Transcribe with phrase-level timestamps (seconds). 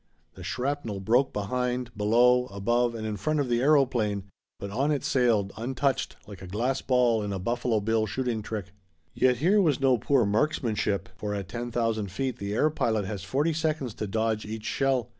[0.33, 4.23] The shrapnel broke behind, below, above and in front of the aeroplane,
[4.59, 8.73] but on it sailed, untouched, like a glass ball in a Buffalo Bill shooting trick.
[9.13, 13.23] Yet here was no poor marksmanship, for at ten thousand feet the air pilot has
[13.23, 15.07] forty seconds to dodge each shell.